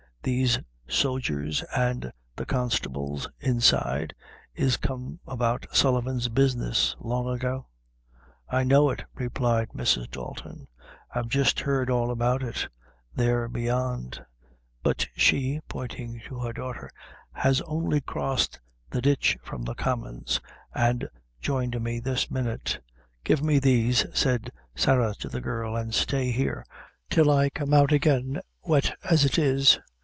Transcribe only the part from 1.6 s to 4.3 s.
and the constables inside,